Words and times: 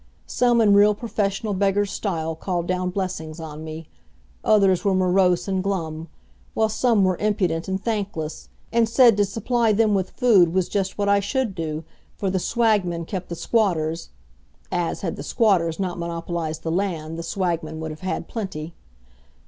Some 0.25 0.61
in 0.61 0.73
real 0.73 0.95
professional 0.95 1.53
beggars' 1.53 1.91
style 1.91 2.33
called 2.35 2.65
down 2.65 2.89
blessings 2.89 3.39
on 3.39 3.63
me; 3.63 3.87
others 4.43 4.83
were 4.83 4.95
morose 4.95 5.47
and 5.47 5.61
glum, 5.63 6.07
while 6.55 6.69
some 6.69 7.03
were 7.03 7.17
impudent 7.17 7.67
and 7.67 7.79
thankless, 7.79 8.49
and 8.73 8.89
said 8.89 9.15
to 9.17 9.25
supply 9.25 9.73
them 9.73 9.93
with 9.93 10.09
food 10.17 10.55
was 10.55 10.69
just 10.69 10.97
what 10.97 11.07
I 11.07 11.19
should 11.19 11.53
do, 11.53 11.83
for 12.15 12.31
the 12.31 12.39
swagmen 12.39 13.05
kept 13.05 13.29
the 13.29 13.35
squatters 13.35 14.09
as, 14.71 15.01
had 15.01 15.17
the 15.17 15.21
squatters 15.21 15.79
not 15.79 15.99
monopolized 15.99 16.63
the 16.63 16.71
land, 16.71 17.15
the 17.15 17.21
swagmen 17.21 17.79
would 17.79 17.91
have 17.91 17.99
had 17.99 18.27
plenty. 18.27 18.73